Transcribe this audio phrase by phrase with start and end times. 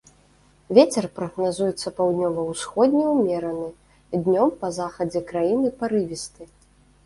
[0.77, 3.69] Вецер прагназуецца паўднёва-ўсходні ўмераны,
[4.23, 6.53] днём па захадзе краіны парывісты.